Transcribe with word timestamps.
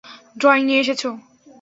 Drawing 0.37 0.63
নিয়ে 0.67 0.81
এসেছো? 0.83 1.09